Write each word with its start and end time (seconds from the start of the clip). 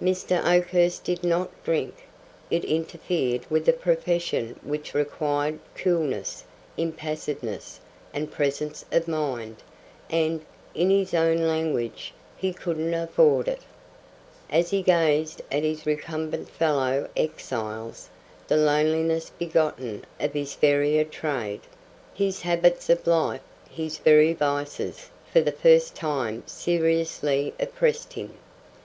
Mr. 0.00 0.40
Oakhurst 0.46 1.02
did 1.02 1.24
not 1.24 1.50
drink. 1.64 2.04
It 2.52 2.62
interfered 2.64 3.40
with 3.50 3.68
a 3.68 3.72
profession 3.72 4.54
which 4.62 4.94
required 4.94 5.58
coolness, 5.74 6.44
impassiveness, 6.76 7.80
and 8.14 8.30
presence 8.30 8.84
of 8.92 9.08
mind, 9.08 9.56
and, 10.08 10.40
in 10.72 10.88
his 10.90 11.14
own 11.14 11.38
language, 11.38 12.14
he 12.36 12.52
"couldn't 12.52 12.94
afford 12.94 13.48
it." 13.48 13.62
As 14.48 14.70
he 14.70 14.82
gazed 14.82 15.42
at 15.50 15.64
his 15.64 15.84
recumbent 15.84 16.48
fellow 16.48 17.08
exiles, 17.16 18.08
the 18.46 18.56
loneliness 18.56 19.30
begotten 19.30 20.04
of 20.20 20.32
his 20.32 20.54
pariah 20.54 21.04
trade, 21.06 21.62
his 22.14 22.42
habits 22.42 22.88
of 22.88 23.04
life, 23.04 23.40
his 23.68 23.98
very 23.98 24.32
vices, 24.32 25.10
for 25.32 25.40
the 25.40 25.50
first 25.50 25.96
time 25.96 26.44
seriously 26.46 27.52
oppressed 27.58 28.12
him. 28.12 28.34